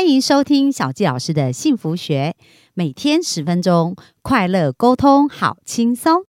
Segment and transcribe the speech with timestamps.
[0.00, 2.34] 欢迎收听小纪老师的幸福学，
[2.72, 6.22] 每天十分钟，快乐沟通，好轻松。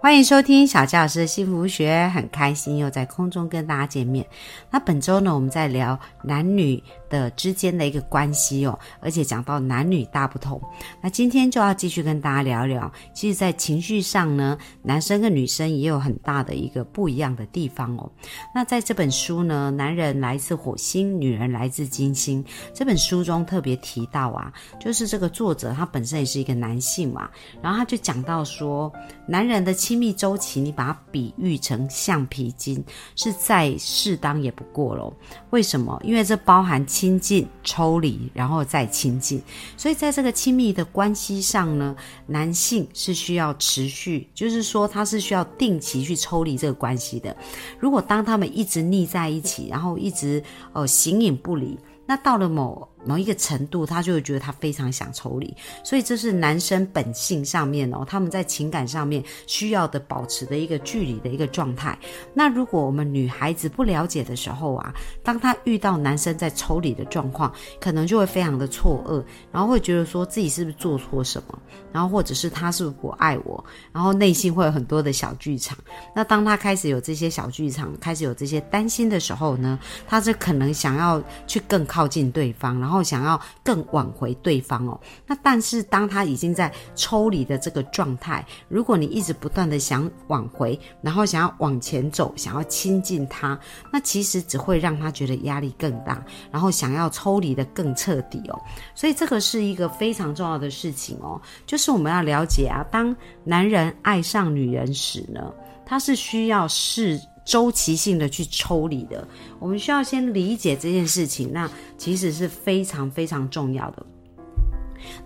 [0.00, 4.24] 欢迎收听小教老师的幸福学，很开心又在空中跟大家见面。
[4.70, 10.62] 那本周呢，我们在聊男女的之间的一个关系哦，而且讲到男女大不同。
[11.02, 18.08] 那今天就要继续跟大家聊聊，其实，在情绪上呢，男生跟女生也有很大的一个不一样的地方哦。
[18.54, 22.42] 那在这本书呢，《男人来自火星，女人来自金星》
[22.72, 27.28] 这本书中特别提到啊，就是这个作者他本身也是一个男性嘛，
[27.60, 28.92] 然后他就讲到说，
[29.26, 29.74] 男人的。
[29.80, 32.84] 亲密周期，你把它比喻成橡皮筋，
[33.16, 35.10] 是再适当也不过喽。
[35.48, 35.98] 为什么？
[36.04, 39.40] 因为这包含亲近、抽离，然后再亲近。
[39.74, 47.34] 所以在这个亲密的关系上呢，男性是需要持续，就是说他是需要定期去抽离这个关系的。
[47.78, 52.86] 如果当他们一直腻在一起，然后一直呃形影不离，那到了某。
[53.04, 61.98] 某一个程度，他就会觉得他非常想抽离，所以这是男生本性上面哦，他们在情感上面需要的保持的一个距离的一个状态。
[62.34, 64.92] 那如果我们女孩子不了解的时候啊，
[65.22, 71.58] 当她遇到男生在抽离的状况，可能就会非常的错愕，然后会觉得说自己是不是做错什么，
[71.90, 75.76] 然后或者是他是不是不爱我，然后内心会有很多的小剧场。
[76.14, 82.89] 那当他开始有这些小剧场，开始有这些担心的时候呢，他是可能想要去更靠近对方，然后。
[82.90, 93.56] 然后想要更挽回对方哦，那但是当他已经在抽离的这个状态，如果你一直不断的想挽回，然后想要往前走，想要亲近他，
[93.92, 98.60] 那其实只会让他觉得压力更大，然后想要抽离的更彻底哦。
[98.92, 105.54] 所以这个是一个非常重要的事情哦，就是我们要了解啊，当男人爱上女人时呢，
[105.86, 107.20] 他是需要是。
[107.50, 109.26] 周期性的去抽离的，
[109.58, 114.06] 我们需要先理解这件事情，那其实是非常非常重要的。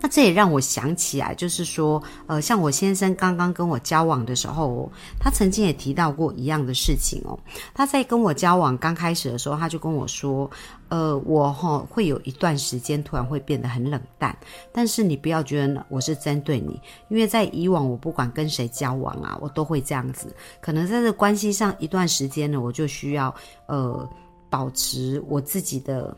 [0.01, 7.39] 那这也让我想起来，就是说，呃，像我先生刚刚跟我交往的时候，他曾经也提到过一样的事情哦。
[7.75, 10.51] 他在跟我交往刚开始的时候，他就跟我说。
[10.91, 14.37] 呃，我哈会有一段时间突然会变得很冷淡，
[14.71, 20.33] 但是你不要觉得我是针对你，因为在以往我不管跟谁交往啊，我都会这样子。
[20.61, 23.35] 可能在这关系上一段时间呢，我就需要
[23.67, 24.09] 呃
[24.49, 26.15] 保持我自己的，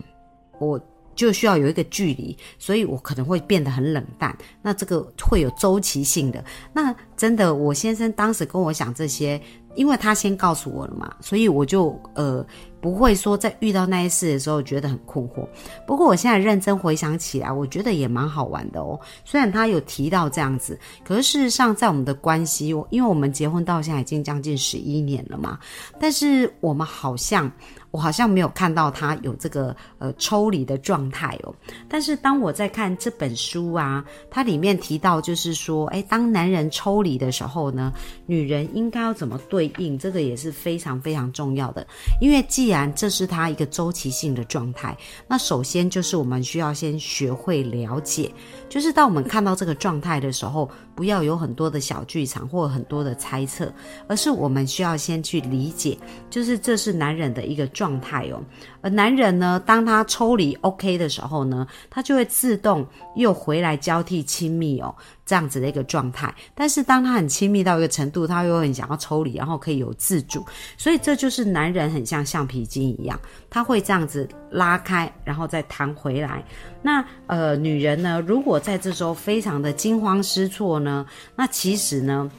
[0.58, 0.78] 我
[1.16, 4.36] 就需要有一个距离，所以我可能会变得很冷淡。
[4.62, 6.44] 那这个会有周期性的。
[6.72, 9.40] 那真的，我先生当时跟我讲这些，
[9.74, 12.46] 因为他先告诉我了嘛，所以我就呃。
[12.78, 15.44] 不会说在遇到那些事的时候觉得很困惑。
[15.88, 19.00] 不过我现在认真回想起来，我觉得也蛮好玩的哦。
[19.24, 25.58] 虽然他有提到这样子，可是事实上在我们的关系，因为我们结婚到现在已经将近十一年了嘛，
[25.98, 27.50] 但是我们好像
[27.96, 31.54] 我好像没有看到他有这个呃抽离的状态哦。
[31.88, 37.90] 但是当我在看这本书啊，它里面提到就是说，哎，当男人抽离的时候呢，
[38.26, 39.98] 女人应该要怎么对应？
[39.98, 41.86] 这个也是非常非常重要的，
[42.20, 44.94] 因为既然，这是他一个周期性的状态。
[45.26, 48.30] 那首先就是我们需要先学会了解，
[48.68, 53.72] 就是当我们看到这个状态的时候，不要有很多的小剧场或很多的猜测，
[54.06, 55.96] 而是我们需要先去理解，
[56.28, 58.42] 就是这是男人的一个状状态哦。
[58.80, 64.92] 而男人呢，当他抽离 OK 的时候呢，他就会自动又回来交替亲密哦。
[65.24, 70.46] 这样子的一个状态，但是当他很亲密到一个程度，他又很想要抽离，然后可以有自主，
[70.76, 73.18] 所以这就是男人很像橡皮筋一样，
[73.50, 76.44] 他会这样子拉开，然后再弹回来。
[76.80, 81.04] 那呃，女人呢，如果在这时候非常的惊慌失措呢，
[81.34, 82.30] 那其实呢，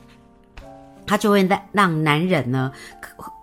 [1.06, 2.72] 他就会让让男人呢。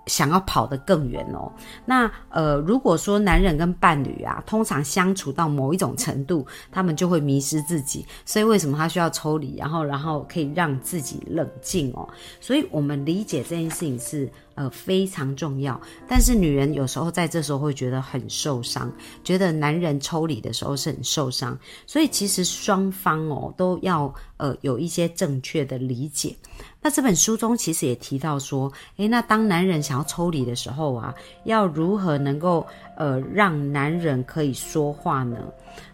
[0.07, 1.51] 想要跑得更远哦，
[1.85, 12.09] 那呃，如果说男人跟伴侣啊，通常相处到某一种程度，他们就会迷失自己，所以为什么他需要抽离，然后然后可以让自己冷静哦？
[12.41, 14.31] 所以我们理解这件事情是。
[14.57, 15.81] 呃，非常重要。
[16.07, 18.89] 但是女人有时候在这时候会觉得很受伤，
[19.25, 21.59] 觉得男人抽离的时候是很受伤。
[21.89, 26.37] 所以其实双方哦都要呃有一些正确的理解。
[26.85, 31.15] 那这本书中其实也提到说，诶，那当男人想要抽离的时候啊，
[31.45, 32.65] 要如何能够
[32.99, 35.39] 呃让男人可以说话呢？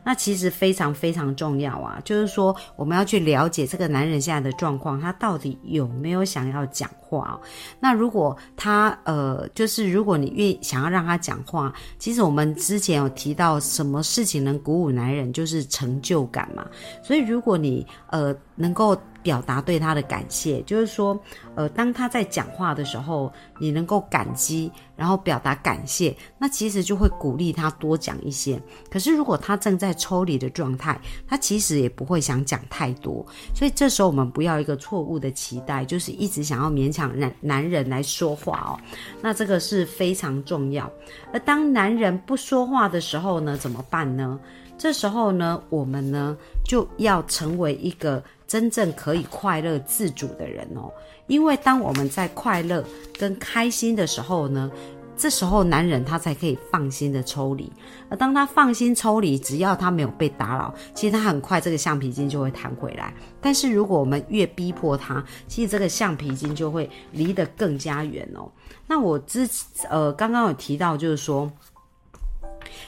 [0.03, 6.91] 那其实非常非常重要啊，就是说我们要去了解这个男人现在的状况，他到底有没有想要讲。
[7.11, 7.41] 话哦。
[7.81, 16.65] 那如果他呃，就是如果你愿想要让他讲话，其实我们之前有提到什么事情能鼓舞男人，就是成就感嘛。
[17.03, 18.97] 所以如果你呃能够。
[19.23, 21.19] 表达对他的感谢，就是说，
[21.55, 28.61] 呃，当他在讲话的时候，你能够感激，然后表达感谢，那其实就会鼓励他多讲一些。
[28.91, 33.25] 可是如果他正在抽离的状态，他其实也不会想讲太多。
[33.55, 38.81] 所以这时候我们不要一个错误的期待，就是一直想要勉强男男人来说话哦。
[39.21, 40.91] 那这个是非常重要。
[41.33, 44.39] 而当男人不说话的时候呢，怎么办呢？
[44.81, 46.35] 这时候呢，我们呢
[46.65, 48.23] 就要成为一个。
[48.51, 50.91] 真正可以快乐自主的人哦，
[51.29, 52.85] 因为当我们在快乐
[53.17, 54.69] 跟开心的时候呢，
[55.17, 57.71] 这时候男人他才可以放心的抽离。
[58.09, 63.15] 而当他放心抽离，只要他没有被打扰，其实他很快这个橡皮筋就会弹回来。
[63.41, 68.51] 但是如果我们越逼迫他，其实这个橡皮筋就会离得更加远哦。
[68.89, 69.49] 那我之
[69.89, 71.49] 呃刚刚有提到，就是说。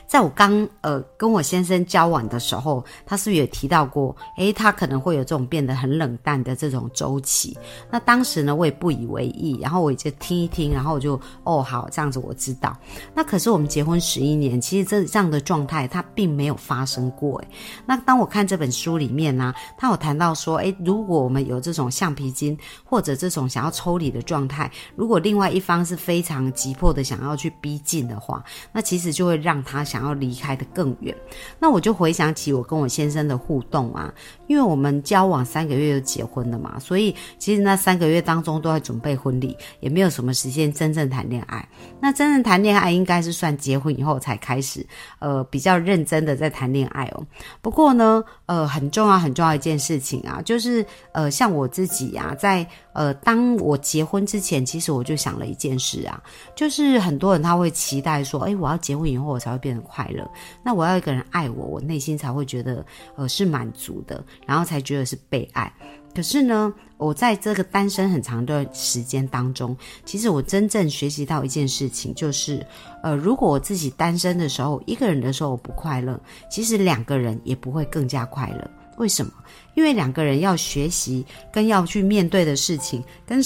[0.06, 4.14] 在我刚呃跟我先生交往的时候，他是不是也提到过？
[4.36, 7.56] 诶，他可能会有这种变得很冷淡的这种周期。
[7.90, 12.76] 那当时呢，我也不以为意，然后我就听一听，然后我就哦好，这样子我知道。
[13.14, 17.38] 那可是我们结婚十一年，其实这这样的状态他并没有发生过。
[17.40, 17.48] 诶，
[17.86, 29.71] 那当我看这本书里面呢，他有谈到说，诶，如果我们有这种橡皮筋或者这种想要抽离的状态，如果另外一方是非常急迫的想要去逼近的话，那其实就会让他。
[29.72, 31.16] 他想要离开的更远，
[31.58, 34.12] 那我就回想起我跟我先生的互动啊，
[34.46, 41.66] 因为我们交往三个月就结婚了嘛，所以其实那三个月当中都在准备婚礼，也没有什么时间真正谈恋爱。
[41.98, 44.86] 那真正谈恋爱应该是算结婚以后才开始，
[45.20, 47.26] 呃，比较认真的在谈恋爱哦。
[47.62, 56.22] 不过呢，呃，很重要很重要一件事情啊，就是呃，像我自己啊，在呃，当我结婚之前，其实我就想了一件事啊，
[56.56, 59.82] 就是很多人他会期待说，哎，我要结婚以后我才会变得。
[59.82, 60.26] 快乐，
[60.62, 62.82] 那我要一个人爱我，我内心才会觉得
[63.14, 65.70] 呃是满足的，然后才觉得是被爱。
[66.14, 72.64] 可是呢，我在这个单身很长的时间当中，其实我真正学习到一件事情，就是
[73.02, 76.18] 呃，如果我自己单身的时候，一个人的时候我不快乐，
[76.50, 78.70] 其实两个人也不会更加快乐。
[78.96, 79.32] 为什么？
[79.74, 83.40] 因为两个人要学习跟要去面对的事情，跟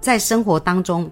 [0.00, 1.10] 在生活当中。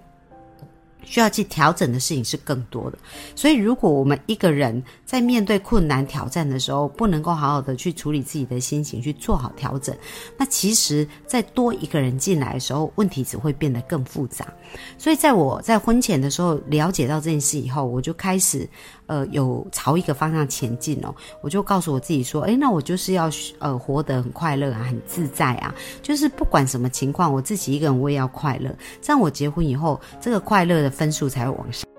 [1.07, 2.97] 需要去调整的事情是更多的，
[3.35, 9.95] 所以如果我们一个人在面对困难挑战的时候，不能够好好的去处理自己的心情，去做好调整，
[10.35, 14.51] 那其实再多一个人进来的时候，问题只会变得更复杂。
[14.97, 18.67] 所以在我在婚前的时候了解到这件事以后，我就开始。
[19.07, 23.29] 呃，有朝一个方向前进哦，我就告诉我自己说，哎，那我就是要
[23.59, 31.94] 呃活得很快乐啊，很自在啊，就是不管什么情况，我自己一个人我也要快乐，这样我结婚以后，这个快乐的分数才会往上。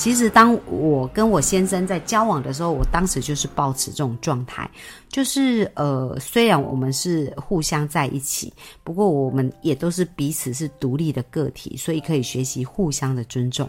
[0.00, 4.66] 其实，当我跟我先生在交往的时候，我当时就是保持这种状态，
[5.10, 8.50] 就是呃，虽然我们是互相在一起，
[8.82, 13.68] 不过我们也都是彼此是独立的个体，所以可以学习互相的尊重。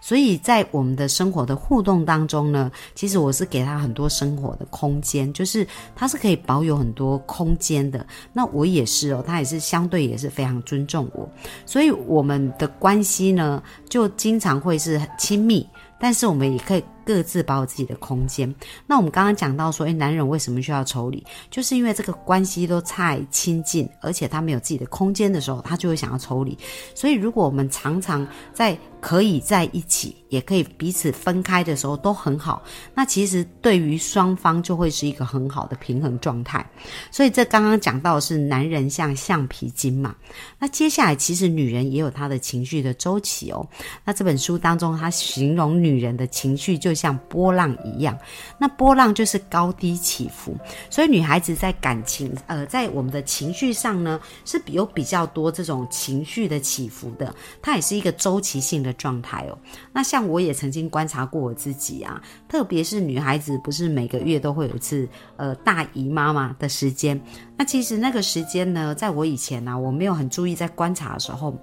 [0.00, 8.06] 所以在我们的生活的互动当中呢，其实我是给他很多生活的空间，就是他是可以保有很多空间的。
[8.32, 11.28] 那我也是哦，他也是相对也是非常尊重我，
[11.66, 15.66] 所以我们的关系呢，就经常会是很亲密。
[16.02, 18.52] 但是我们也可以各自保有自己的空间。
[18.88, 21.24] 那我们刚刚讲到说，诶，男人为什么需要抽离？
[21.48, 26.58] 就是因为这个关系都太亲近，而且他没有自己的空间的时候，他就会想要抽离。
[26.92, 30.16] 所以，如果我们常常在可以在一起。
[30.32, 32.62] 也可以彼此分开的时候都很好，
[32.94, 36.66] 那其实对于双方就会是一个很好的平衡状态。
[37.10, 40.14] 所以这刚刚讲到的是男人像橡皮筋嘛，
[40.58, 43.68] 那接下来其实女人也有她的情绪的周期哦。
[44.06, 48.18] 那这本书当中，他形容女人的情绪就像波浪一样，
[48.58, 50.56] 那波浪就是高低起伏。
[50.88, 59.58] 所以女孩子在感情呃，在我们的情绪上呢，是有比较多这种情绪的起伏的，它也是一个周期性的状态哦。
[59.92, 67.20] 那像我也曾经观察过我自己啊，特别是女孩子，不是每个月都会有一次呃大姨妈妈的时间。
[67.56, 71.56] 那其实那个时间呢，在我以前呢，我没有很注意在观察的时候，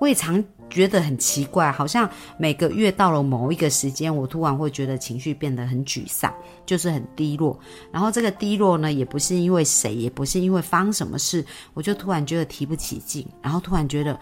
[0.00, 2.08] 我也常觉得很奇怪，好像
[2.38, 6.32] 每个月到了某一个时间，我突然会觉得情绪变得很沮丧，
[6.66, 7.58] 就是很低落。
[7.90, 14.18] 然后这个低落呢，也不是因为谁，也不是因为发生什么事，我就突然觉得提不起劲，然后突然觉得。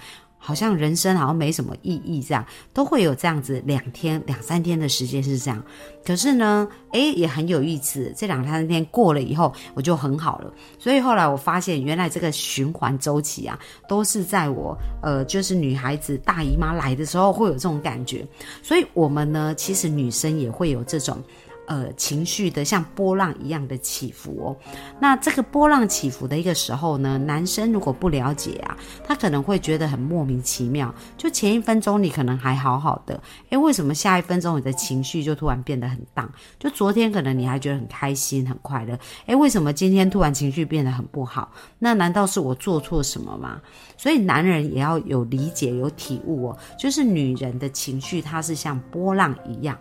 [0.47, 5.65] 好像人生好像没什么意义，这样都会有这样子两天两三天的时间是这样。
[6.05, 8.13] 可是呢，诶，也很有意思。
[8.15, 10.53] 这两三天过了以后，我就很好了。
[10.79, 13.59] 所以后来我发现，原来这个循环周期啊，
[13.89, 18.23] 都是在我呃，就是女孩子大姨妈来的时候会有这种感觉。
[18.63, 21.17] 所以我们呢，其实女生也会有这种。
[21.66, 24.56] 呃，情绪的像波浪一样的起伏哦。
[25.00, 30.94] 那这个波浪起伏的一个时候呢，男生如果不了解啊，他可能会觉得很莫名其妙。
[31.16, 33.18] 就前一分钟你可能还好好的，
[33.50, 36.30] 诶，为什么下一分钟你的情绪就突然变得很荡？
[36.59, 41.50] 就昨天可能你还觉得很开心很快乐，诶，为什么今天突然情绪变得很不好？
[41.78, 43.61] 那难道是我做错什么吗？
[43.97, 49.78] 所以男人也要有理解有体悟哦，就是女人的情绪它是像波浪一样。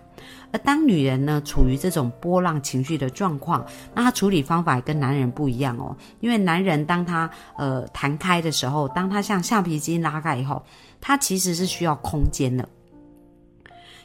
[0.54, 5.98] 而当女人呢处于这种波浪情绪的状况，那她处理方法跟男人不一样哦。
[6.22, 10.64] 因为男人当他呃弹开的时候，当他像橡皮筋拉开以后，
[11.02, 12.70] 他其实是需要空间的。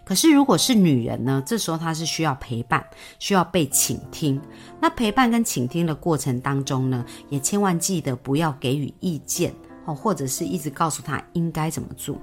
[0.04, 2.82] 可是如果是女人呢，这时候她是需要陪伴，
[3.18, 4.40] 需要被倾听。
[4.80, 9.52] 那陪伴跟倾听的过程当中呢，也千万记得不要给予意见。
[9.94, 12.16] 或者是一直告诉他应该怎么做。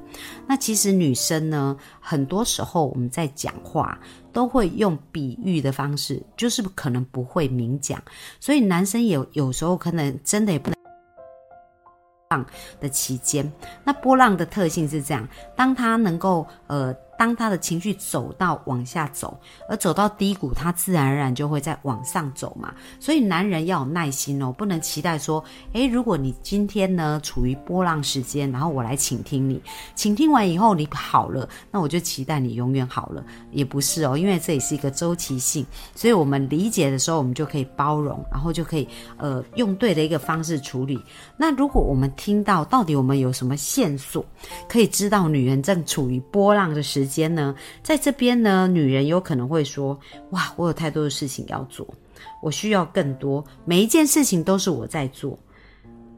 [0.48, 4.00] 那其实女生呢，很多时候我们在讲话
[4.32, 8.02] 都会用比喻的方式，就是可能不会明讲。
[8.40, 10.76] 所以男生也有时候可能真的也不能
[12.30, 12.46] 浪
[12.80, 13.52] 的期间。
[13.84, 16.96] 那波浪的特性是这样，当他能够呃。
[17.18, 22.74] 当他的情绪走到往下走，而走到低谷，他自然而然就会在往上走嘛。
[23.00, 25.42] 所以男人要有耐心哦，不能期待说，
[25.74, 29.62] 诶，如果你今天呢处于波浪时间，然后我来倾听你，
[29.96, 35.66] 倾听完以后你好了，那我就期待你永远好了，也不是哦，因为这也是一个周期性。
[35.96, 38.86] 所以我们理解的时候，我们就可以包容，然后就可以
[39.18, 41.02] 呃用对的一个方式处理。
[41.38, 44.26] 那如果我们听到到底我们有什么线索，
[44.68, 47.05] 可以知道女人正处于波浪的时。
[47.06, 49.98] 时间呢，在这边呢，女人有可能会说
[50.32, 51.88] ：“哇，我有太多的事情要做，
[52.42, 55.38] 我需要更多，每一件事情都是我在做，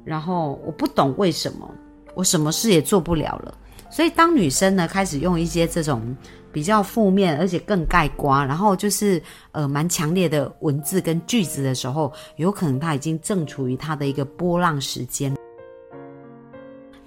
[0.05, 1.69] 然后我不懂为什么
[2.15, 3.53] 我什么事也做不了了。”
[3.91, 6.15] 所以，当女生呢开始用一些这种
[6.53, 15.35] 比较负面而且更盖瓜，然后就是呃蛮强烈的文字跟句子的时候，有可能她已经正处于她的一个波浪时间。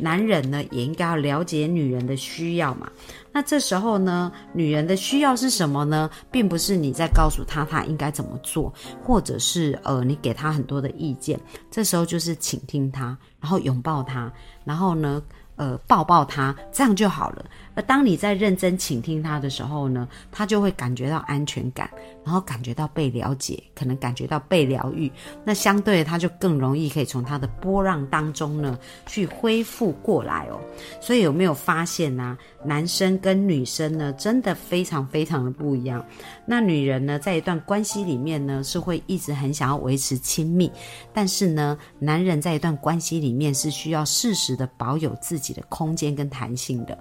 [0.01, 2.91] 男人呢也应该要了解女人的需要嘛。
[3.33, 6.11] 那这时候呢，女人的需要是什么呢？
[6.31, 8.73] 并不是你在告诉她她应该怎么做，
[9.05, 11.39] 或者是呃你给她很多的意见。
[11.71, 14.33] 这时候就是倾听她，然后拥抱她，
[14.65, 15.23] 然后呢。
[15.61, 17.45] 呃，抱抱他，这样就好了。
[17.75, 21.91] 而当你在认真倾听他的时候呢，他就会感觉到安全感，
[22.25, 25.13] 然后感觉到被了解，可能感觉到被疗愈。
[25.45, 30.59] 那相对他就更容易可以从他的波浪当中呢去恢复过来哦。
[30.99, 32.39] 所以有没有发现呢？
[32.65, 36.03] 男生跟女生呢，真的非常非常的不一样。
[36.47, 40.73] 那女人呢，在一段关系里面呢，是会一直很想要维持亲密，
[41.13, 46.97] 但是呢，男人在一段关系里面是需要适时的保有自己的空间跟弹性的。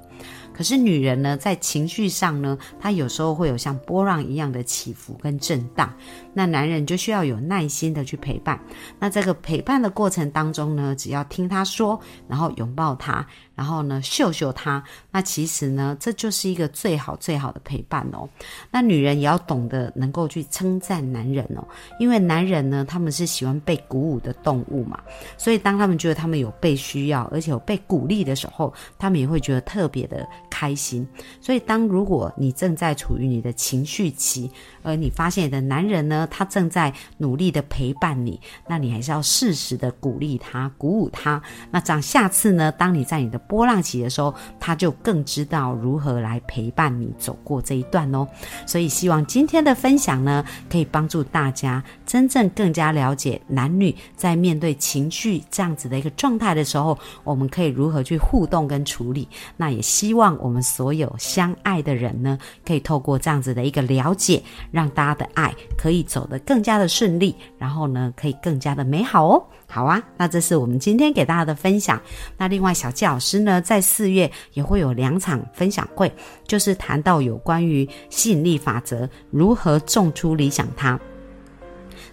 [0.53, 5.93] 可是女人呢，在情绪上呢，她有时候会有像波浪一样的起伏跟震荡。
[6.33, 8.59] 那男人就需要有耐心的去陪伴。
[8.99, 13.25] 那这个陪伴的过程当中呢，只要听他说，然后拥抱他，
[13.59, 18.25] 然后呢秀秀他，那其实呢，这就是一个最好最好的陪伴哦。
[18.71, 21.67] 那女人也要懂得能够去称赞男人哦，
[21.99, 24.97] 因为男人呢，他们是喜欢被鼓舞的动物嘛。
[25.37, 30.25] 所以当他们觉得他们有被需要，而且有被鼓励的时候，他们也会觉得特别的。
[30.59, 31.07] 开心，
[31.39, 34.51] 所以当如果你正在处于你的情绪期，
[34.83, 38.37] 而你发现你的男人呢，他正在努力的陪伴你，
[38.67, 41.41] 那你还是要适时的鼓励他、鼓舞他。
[41.71, 48.27] 那这样下次呢，当你在你的波浪期的时候，他就更知道如何来陪伴你走过这一段哦。
[48.65, 59.25] 所以希望今天的分享呢，可以帮助大家真正更加了解男女在面对情绪这样子的一个状态的时候，我们可以如何去互动跟处理。
[59.55, 60.37] 那也希望。
[60.48, 64.41] 我我们所有相爱的人呢，可以透过这样子的一个了解，
[64.71, 69.45] 让大家的爱可以走得更加的顺利，然后呢，可以更加的美好哦。
[69.67, 72.01] 好啊，那这是我们今天给大家的分享。
[72.35, 76.11] 那另外，小纪老师呢，在四月也会有两场分享会，
[76.47, 80.99] 就是谈到有关于吸引力法则如何种出理想他。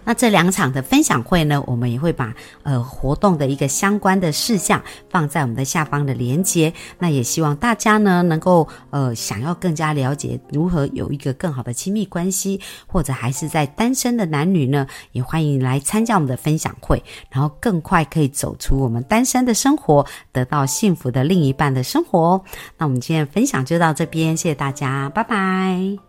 [0.07, 2.33] 那这两场的分享会呢，我们也会把
[2.63, 6.71] 呃活动的一个相关的事项放在我们的下方的连接。
[6.97, 22.41] 那也希望大家呢能够呃想要更加了解如何有一个更好的亲密关系，或者还是在单身的男女呢，也欢迎来参加我们的分享会，然后更快可以走出我们单身的生活，得到幸福的另一半的生活。
[22.77, 26.06] 那我们今天分享就到这边，谢谢大家，拜拜。